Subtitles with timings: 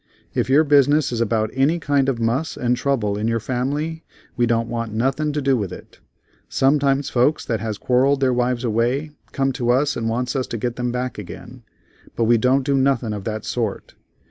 [0.33, 4.03] If your business is about any kind of muss and trouble in your family
[4.35, 5.99] we don't want nothin' to do with it.
[6.49, 10.57] Sometimes folks that has quarrelled their wives away come to us and wants us to
[10.57, 11.61] get them back again,
[12.15, 13.93] but we don't do nothing of that sort.